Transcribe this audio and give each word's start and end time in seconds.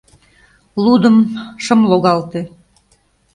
—Лудым... 0.83 1.17
шым 1.63 1.79
логалте... 1.89 2.41